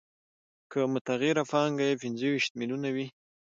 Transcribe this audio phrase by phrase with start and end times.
[0.71, 3.07] که متغیره پانګه یې پنځه ویشت میلیونه وي